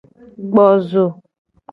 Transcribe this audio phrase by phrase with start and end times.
[0.49, 1.05] Gbo zo.